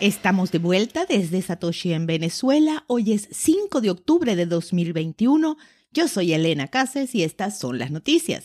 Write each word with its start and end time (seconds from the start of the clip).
Estamos 0.00 0.52
de 0.52 0.60
vuelta 0.60 1.06
desde 1.06 1.42
Satoshi 1.42 1.92
en 1.92 2.06
Venezuela. 2.06 2.84
Hoy 2.86 3.14
es 3.14 3.26
5 3.32 3.80
de 3.80 3.90
octubre 3.90 4.36
de 4.36 4.46
2021. 4.46 5.56
Yo 5.92 6.06
soy 6.06 6.32
Elena 6.32 6.68
Cases 6.68 7.16
y 7.16 7.24
estas 7.24 7.58
son 7.58 7.80
las 7.80 7.90
noticias. 7.90 8.44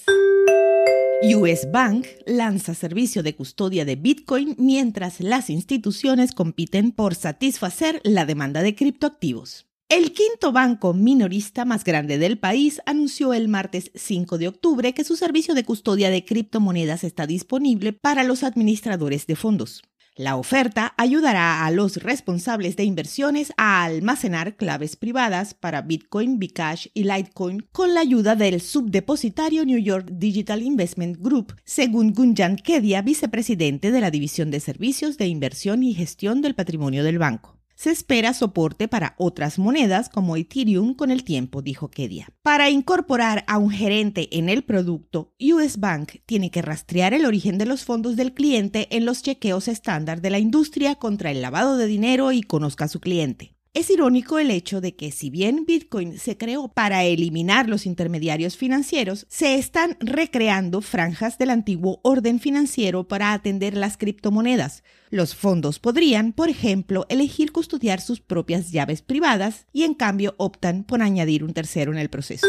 US 1.36 1.72
Bank 1.72 2.08
lanza 2.26 2.74
servicio 2.74 3.22
de 3.22 3.36
custodia 3.36 3.86
de 3.86 3.96
Bitcoin 3.96 4.56
mientras 4.58 5.20
las 5.20 5.52
instituciones 5.52 6.32
compiten 6.32 6.92
por 6.92 7.14
satisfacer 7.14 8.02
la 8.04 8.26
demanda 8.26 8.64
de 8.64 8.74
criptoactivos. 8.74 9.68
El 9.90 10.12
quinto 10.14 10.52
banco 10.54 10.96
minorista 10.96 11.66
más 11.66 11.84
grande 11.84 12.18
del 12.18 12.40
país 12.40 12.82
anunció 12.88 13.32
el 13.32 13.48
martes 13.48 13.92
5 13.94 14.40
de 14.40 14.48
octubre 14.48 14.94
que 14.96 15.04
su 15.04 15.16
servicio 15.16 15.54
de 15.54 15.64
custodia 15.64 16.10
de 16.10 16.26
criptomonedas 16.26 17.04
está 17.04 17.28
disponible 17.28 17.94
para 17.94 18.24
los 18.24 18.42
administradores 18.42 19.28
de 19.28 19.36
fondos. 19.36 19.84
La 20.16 20.36
oferta 20.36 20.94
ayudará 20.98 21.66
a 21.66 21.72
los 21.72 21.98
responsables 21.98 22.76
de 22.76 22.84
inversiones 22.84 23.52
a 23.58 23.84
almacenar 23.84 24.56
claves 24.56 24.96
privadas 24.96 25.56
para 25.56 25.82
Bitcoin, 25.82 26.38
Bcash 26.38 26.86
y 26.94 27.06
Litecoin 27.06 27.66
con 27.72 27.96
la 27.96 28.02
ayuda 28.02 28.36
del 28.36 28.62
subdepositario 28.62 29.66
New 29.66 29.80
York 29.80 30.10
Digital 30.12 30.62
Investment 30.62 31.18
Group, 31.20 31.56
según 31.64 32.14
Gunjan 32.14 32.58
Kedia, 32.58 33.02
vicepresidente 33.02 33.90
de 33.90 34.02
la 34.02 34.12
División 34.12 34.52
de 34.52 34.60
Servicios 34.60 35.18
de 35.18 35.26
Inversión 35.26 35.82
y 35.82 35.96
Gestión 35.96 36.44
del 36.44 36.54
Patrimonio 36.54 37.04
del 37.04 37.18
banco. 37.18 37.63
Se 37.76 37.90
espera 37.90 38.34
soporte 38.34 38.88
para 38.88 39.16
otras 39.18 39.58
monedas 39.60 40.10
como 40.10 40.38
Ethereum 40.38 40.94
con 40.94 41.12
el 41.12 41.24
tiempo, 41.24 41.62
dijo 41.62 41.90
Kedia. 41.90 42.30
Para 42.42 42.70
incorporar 42.70 43.44
a 43.48 43.58
un 43.58 43.72
gerente 43.72 44.30
en 44.38 44.48
el 44.48 44.64
producto, 44.64 45.34
US 45.40 45.80
Bank 45.80 46.18
tiene 46.26 46.52
que 46.52 46.62
rastrear 46.62 47.14
el 47.14 47.26
origen 47.26 47.58
de 47.58 47.66
los 47.66 47.84
fondos 47.84 48.16
del 48.16 48.34
cliente 48.34 48.88
en 48.96 49.06
los 49.06 49.24
chequeos 49.24 49.68
estándar 49.68 50.22
de 50.22 50.30
la 50.30 50.40
industria 50.40 50.96
contra 50.96 51.32
el 51.32 51.42
lavado 51.42 51.78
de 51.78 51.88
dinero 51.88 52.32
y 52.32 52.44
conozca 52.44 52.86
a 52.86 52.90
su 52.90 53.00
cliente. 53.00 53.53
Es 53.76 53.90
irónico 53.90 54.38
el 54.38 54.52
hecho 54.52 54.82
de 54.82 54.96
que 54.96 55.12
si 55.12 55.32
bien 55.32 55.66
Bitcoin 55.66 56.20
se 56.20 56.38
creó 56.38 56.68
para 56.68 57.06
eliminar 57.06 57.68
los 57.68 57.88
intermediarios 57.88 58.56
financieros, 58.56 59.26
se 59.30 59.56
están 59.56 59.98
recreando 60.00 60.82
franjas 60.82 61.40
del 61.40 61.50
antiguo 61.50 62.00
orden 62.04 62.40
financiero 62.40 63.08
para 63.08 63.34
atender 63.34 63.76
las 63.76 63.98
criptomonedas. 63.98 64.84
Los 65.10 65.34
fondos 65.34 65.80
podrían, 65.80 66.34
por 66.34 66.50
ejemplo, 66.50 67.08
elegir 67.10 67.52
custodiar 67.52 68.00
sus 68.00 68.22
propias 68.22 68.72
llaves 68.72 69.02
privadas 69.02 69.66
y 69.74 69.86
en 69.86 69.96
cambio 69.96 70.36
optan 70.38 70.84
por 70.84 71.02
añadir 71.02 71.44
un 71.44 71.54
tercero 71.54 71.92
en 71.92 71.98
el 71.98 72.12
proceso. 72.12 72.46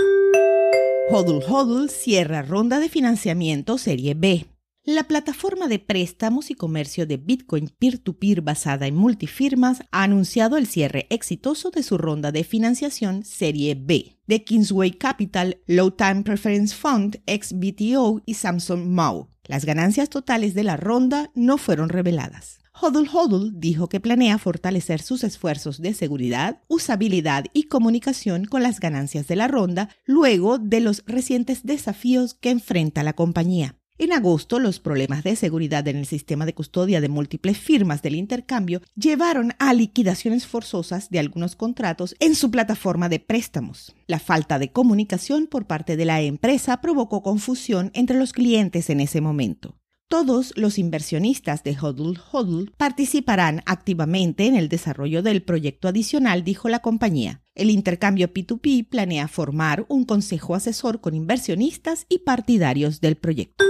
Hodl 1.09 1.43
Hodl 1.49 1.89
cierra 1.89 2.43
ronda 2.43 2.81
de 2.81 2.91
financiamiento 2.91 3.79
Serie 3.79 4.13
B. 4.13 4.54
La 4.87 5.05
plataforma 5.05 5.67
de 5.67 5.79
préstamos 5.79 6.51
y 6.51 6.55
comercio 6.55 7.07
de 7.07 7.17
Bitcoin 7.17 7.71
peer-to-peer 7.79 8.43
basada 8.43 8.87
en 8.87 8.95
multifirmas 8.95 9.81
ha 9.91 10.03
anunciado 10.03 10.59
el 10.59 10.67
cierre 10.67 11.07
exitoso 11.09 11.71
de 11.71 11.83
su 11.83 11.97
ronda 11.97 12.33
de 12.33 12.45
financiación 12.45 13.25
Serie 13.25 13.77
B 13.81 14.19
de 14.27 14.45
Kingsway 14.45 14.91
Capital, 14.91 15.57
Low 15.67 15.93
Time 15.93 16.23
Preference 16.23 16.77
Fund, 16.77 17.17
XBTO 17.27 18.21
y 18.27 18.35
Samsung 18.35 18.85
Mau. 18.85 19.31
Las 19.47 19.65
ganancias 19.65 20.11
totales 20.11 20.53
de 20.53 20.65
la 20.65 20.77
ronda 20.77 21.31
no 21.35 21.57
fueron 21.57 21.89
reveladas. 21.89 22.61
Hodl 22.79 23.09
Hodl 23.11 23.59
dijo 23.59 23.89
que 23.89 24.01
planea 24.01 24.37
fortalecer 24.37 25.01
sus 25.01 25.25
esfuerzos 25.25 25.81
de 25.81 25.95
seguridad, 25.95 26.61
usabilidad 26.69 27.47
y 27.55 27.69
comunicación 27.69 28.45
con 28.45 28.63
las 28.63 28.81
ganancias 28.81 29.29
de 29.29 29.37
la 29.37 29.49
ronda 29.49 29.89
luego 30.05 30.59
de 30.59 30.81
los 30.81 31.03
recientes 31.07 31.65
desafíos 31.65 32.35
que 32.35 32.51
enfrenta 32.51 33.03
la 33.03 33.15
compañía. 33.15 33.79
En 33.97 34.13
agosto, 34.13 34.59
los 34.59 34.81
problemas 34.81 35.23
de 35.23 35.37
seguridad 35.37 35.87
en 35.87 35.97
el 35.97 36.07
sistema 36.07 36.47
de 36.47 36.55
custodia 36.55 37.01
de 37.01 37.09
múltiples 37.09 37.57
firmas 37.59 38.03
del 38.03 38.17
intercambio 38.17 38.83
llevaron 38.97 39.53
a 39.61 39.73
liquidaciones 39.73 40.49
forzosas 40.49 41.11
de 41.11 41.21
algunos 41.21 41.55
contratos 41.55 42.17
en 42.19 42.35
su 42.35 42.51
plataforma 42.51 43.09
de 43.09 43.21
préstamos. 43.21 43.95
La 44.09 44.19
falta 44.19 44.59
de 44.59 44.73
comunicación 44.73 45.47
por 45.47 45.67
parte 45.67 45.97
de 45.97 46.07
la 46.07 46.21
empresa 46.23 46.81
provocó 46.81 47.23
confusión 47.23 47.93
entre 47.95 48.19
los 48.19 48.33
clientes 48.33 48.91
en 48.91 48.99
ese 48.99 49.21
momento. 49.21 49.77
Todos 50.09 50.53
los 50.57 50.79
inversionistas 50.79 51.63
de 51.63 51.77
Hodl 51.81 52.19
Hodl 52.33 52.73
participarán 52.77 53.63
activamente 53.65 54.47
en 54.47 54.57
el 54.57 54.69
desarrollo 54.69 55.23
del 55.23 55.43
proyecto 55.43 55.87
adicional, 55.87 56.43
dijo 56.43 56.69
la 56.69 56.81
compañía. 56.81 57.43
El 57.55 57.71
intercambio 57.71 58.33
P2P 58.33 58.89
planea 58.89 59.29
formar 59.29 59.87
un 59.89 60.05
consejo 60.05 60.57
asesor 60.57 61.01
con 61.01 61.15
inversionistas 61.15 62.07
y 62.09 62.19
partidarios 62.19 63.01
del 63.01 63.17
proyecto. 63.17 63.65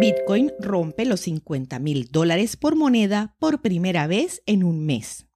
Bitcoin 0.00 0.52
rompe 0.58 1.04
los 1.04 1.20
50 1.20 1.78
mil 1.78 2.08
dólares 2.10 2.56
por 2.56 2.76
moneda 2.76 3.36
por 3.38 3.60
primera 3.60 4.06
vez 4.06 4.42
en 4.46 4.64
un 4.64 4.86
mes. 4.86 5.26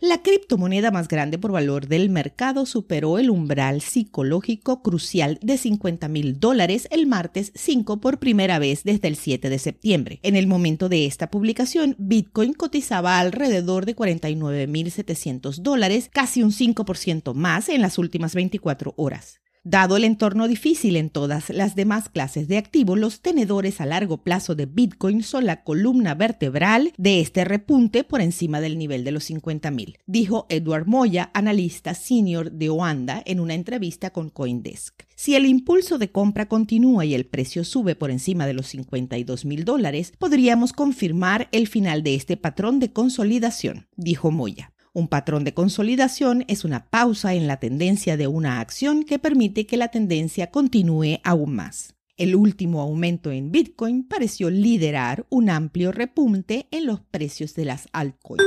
La 0.00 0.20
criptomoneda 0.22 0.90
más 0.90 1.06
grande 1.06 1.38
por 1.38 1.52
valor 1.52 1.86
del 1.86 2.10
mercado 2.10 2.66
superó 2.66 3.18
el 3.18 3.30
umbral 3.30 3.82
psicológico 3.82 4.82
crucial 4.82 5.38
de 5.42 5.58
50 5.58 6.08
mil 6.08 6.40
dólares 6.40 6.88
el 6.90 7.06
martes 7.06 7.52
5 7.54 8.00
por 8.00 8.18
primera 8.18 8.58
vez 8.58 8.82
desde 8.82 9.06
el 9.06 9.16
7 9.16 9.48
de 9.48 9.58
septiembre. 9.60 10.18
En 10.24 10.34
el 10.34 10.48
momento 10.48 10.88
de 10.88 11.06
esta 11.06 11.30
publicación, 11.30 11.94
Bitcoin 11.98 12.54
cotizaba 12.54 13.20
alrededor 13.20 13.86
de 13.86 13.94
49.700 13.94 15.56
dólares, 15.56 16.10
casi 16.12 16.42
un 16.42 16.50
5% 16.50 17.32
más 17.34 17.68
en 17.68 17.80
las 17.80 17.96
últimas 17.96 18.34
24 18.34 18.94
horas. 18.96 19.40
Dado 19.62 19.98
el 19.98 20.04
entorno 20.04 20.48
difícil 20.48 20.96
en 20.96 21.10
todas 21.10 21.50
las 21.50 21.74
demás 21.74 22.08
clases 22.08 22.48
de 22.48 22.56
activos, 22.56 22.98
los 22.98 23.20
tenedores 23.20 23.82
a 23.82 23.86
largo 23.86 24.22
plazo 24.22 24.54
de 24.54 24.64
Bitcoin 24.64 25.22
son 25.22 25.44
la 25.44 25.64
columna 25.64 26.14
vertebral 26.14 26.94
de 26.96 27.20
este 27.20 27.44
repunte 27.44 28.02
por 28.02 28.22
encima 28.22 28.62
del 28.62 28.78
nivel 28.78 29.04
de 29.04 29.12
los 29.12 29.30
50.000, 29.30 29.98
dijo 30.06 30.46
Edward 30.48 30.86
Moya, 30.86 31.30
analista 31.34 31.92
senior 31.92 32.50
de 32.52 32.70
Oanda, 32.70 33.22
en 33.26 33.38
una 33.38 33.52
entrevista 33.52 34.08
con 34.08 34.30
Coindesk. 34.30 35.02
Si 35.14 35.34
el 35.34 35.44
impulso 35.44 35.98
de 35.98 36.10
compra 36.10 36.48
continúa 36.48 37.04
y 37.04 37.12
el 37.12 37.26
precio 37.26 37.62
sube 37.62 37.94
por 37.94 38.10
encima 38.10 38.46
de 38.46 38.54
los 38.54 38.66
52 38.68 39.44
mil 39.44 39.66
dólares, 39.66 40.14
podríamos 40.18 40.72
confirmar 40.72 41.50
el 41.52 41.68
final 41.68 42.02
de 42.02 42.14
este 42.14 42.38
patrón 42.38 42.80
de 42.80 42.94
consolidación, 42.94 43.88
dijo 43.94 44.30
Moya. 44.30 44.72
Un 44.92 45.06
patrón 45.06 45.44
de 45.44 45.54
consolidación 45.54 46.44
es 46.48 46.64
una 46.64 46.90
pausa 46.90 47.34
en 47.34 47.46
la 47.46 47.58
tendencia 47.58 48.16
de 48.16 48.26
una 48.26 48.58
acción 48.58 49.04
que 49.04 49.20
permite 49.20 49.64
que 49.64 49.76
la 49.76 49.88
tendencia 49.88 50.50
continúe 50.50 51.20
aún 51.22 51.54
más. 51.54 51.94
El 52.16 52.34
último 52.34 52.80
aumento 52.80 53.30
en 53.30 53.52
Bitcoin 53.52 54.02
pareció 54.02 54.50
liderar 54.50 55.26
un 55.30 55.48
amplio 55.48 55.92
repunte 55.92 56.66
en 56.72 56.86
los 56.86 57.00
precios 57.00 57.54
de 57.54 57.66
las 57.66 57.88
altcoins. 57.92 58.44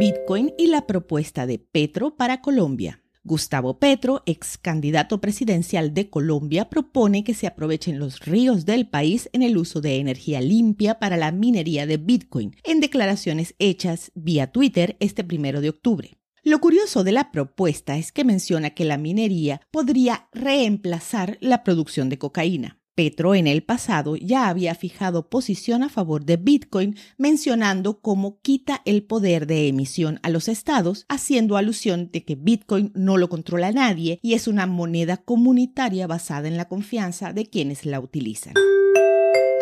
Bitcoin 0.00 0.54
y 0.56 0.68
la 0.68 0.86
propuesta 0.86 1.46
de 1.46 1.58
Petro 1.58 2.16
para 2.16 2.40
Colombia. 2.40 3.02
Gustavo 3.24 3.78
Petro, 3.78 4.22
ex 4.26 4.58
candidato 4.58 5.20
presidencial 5.20 5.94
de 5.94 6.10
Colombia, 6.10 6.68
propone 6.68 7.24
que 7.24 7.34
se 7.34 7.46
aprovechen 7.46 7.98
los 7.98 8.20
ríos 8.20 8.64
del 8.64 8.88
país 8.88 9.28
en 9.32 9.42
el 9.42 9.56
uso 9.56 9.80
de 9.80 9.96
energía 9.96 10.40
limpia 10.40 10.98
para 10.98 11.16
la 11.16 11.32
minería 11.32 11.86
de 11.86 11.96
Bitcoin, 11.96 12.56
en 12.64 12.80
declaraciones 12.80 13.54
hechas 13.58 14.12
vía 14.14 14.52
Twitter 14.52 14.96
este 15.00 15.24
primero 15.24 15.60
de 15.60 15.70
octubre. 15.70 16.18
Lo 16.44 16.60
curioso 16.60 17.04
de 17.04 17.12
la 17.12 17.30
propuesta 17.30 17.98
es 17.98 18.12
que 18.12 18.24
menciona 18.24 18.70
que 18.70 18.84
la 18.84 18.96
minería 18.96 19.60
podría 19.70 20.28
reemplazar 20.32 21.36
la 21.40 21.62
producción 21.64 22.08
de 22.08 22.18
cocaína. 22.18 22.78
Petro 22.98 23.36
en 23.36 23.46
el 23.46 23.62
pasado 23.62 24.16
ya 24.16 24.48
había 24.48 24.74
fijado 24.74 25.30
posición 25.30 25.84
a 25.84 25.88
favor 25.88 26.24
de 26.24 26.36
Bitcoin 26.36 26.96
mencionando 27.16 28.00
cómo 28.00 28.40
quita 28.42 28.82
el 28.86 29.04
poder 29.04 29.46
de 29.46 29.68
emisión 29.68 30.18
a 30.24 30.30
los 30.30 30.48
estados, 30.48 31.06
haciendo 31.08 31.56
alusión 31.56 32.10
de 32.10 32.24
que 32.24 32.34
Bitcoin 32.34 32.90
no 32.96 33.16
lo 33.16 33.28
controla 33.28 33.70
nadie 33.70 34.18
y 34.20 34.34
es 34.34 34.48
una 34.48 34.66
moneda 34.66 35.16
comunitaria 35.16 36.08
basada 36.08 36.48
en 36.48 36.56
la 36.56 36.66
confianza 36.66 37.32
de 37.32 37.46
quienes 37.46 37.86
la 37.86 38.00
utilizan. 38.00 38.54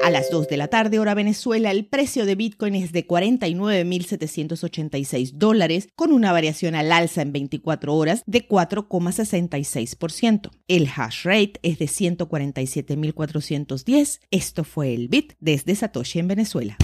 A 0.06 0.10
las 0.10 0.30
2 0.30 0.46
de 0.46 0.56
la 0.56 0.68
tarde, 0.68 1.00
hora 1.00 1.14
Venezuela, 1.14 1.72
el 1.72 1.84
precio 1.84 2.26
de 2.26 2.36
Bitcoin 2.36 2.76
es 2.76 2.92
de 2.92 3.08
49.786 3.08 5.32
dólares, 5.32 5.88
con 5.96 6.12
una 6.12 6.30
variación 6.30 6.76
al 6.76 6.92
alza 6.92 7.22
en 7.22 7.32
24 7.32 7.92
horas 7.92 8.22
de 8.24 8.46
4,66%. 8.46 10.50
El 10.68 10.88
hash 10.96 11.24
rate 11.24 11.54
es 11.62 11.80
de 11.80 11.86
147.410. 11.86 14.20
Esto 14.30 14.62
fue 14.62 14.94
el 14.94 15.08
Bit 15.08 15.32
desde 15.40 15.74
Satoshi 15.74 16.20
en 16.20 16.28
Venezuela. 16.28 16.76